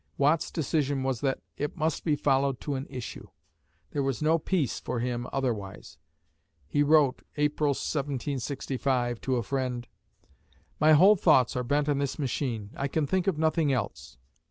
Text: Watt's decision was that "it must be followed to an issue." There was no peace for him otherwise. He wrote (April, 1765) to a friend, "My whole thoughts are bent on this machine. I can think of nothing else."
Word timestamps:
Watt's 0.17 0.49
decision 0.49 1.03
was 1.03 1.21
that 1.21 1.41
"it 1.57 1.77
must 1.77 2.03
be 2.03 2.15
followed 2.15 2.59
to 2.61 2.73
an 2.73 2.87
issue." 2.89 3.27
There 3.91 4.01
was 4.01 4.19
no 4.19 4.39
peace 4.39 4.79
for 4.79 4.99
him 4.99 5.27
otherwise. 5.31 5.99
He 6.67 6.81
wrote 6.81 7.21
(April, 7.37 7.73
1765) 7.73 9.21
to 9.21 9.35
a 9.35 9.43
friend, 9.43 9.87
"My 10.79 10.93
whole 10.93 11.15
thoughts 11.17 11.55
are 11.55 11.63
bent 11.63 11.87
on 11.87 11.99
this 11.99 12.17
machine. 12.17 12.71
I 12.75 12.87
can 12.87 13.05
think 13.05 13.27
of 13.27 13.37
nothing 13.37 13.71
else." 13.71 14.17